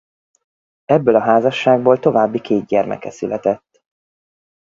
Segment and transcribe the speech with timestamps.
[0.85, 3.83] Ebből a házasságból további két gyermeke született.